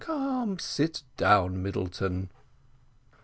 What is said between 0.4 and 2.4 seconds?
sit down, Middleton."